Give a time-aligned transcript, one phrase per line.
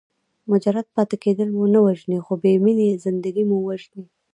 [0.51, 4.03] مجرد پاتې کېدل مو نه وژني خو بې مینې زندګي مو وژني.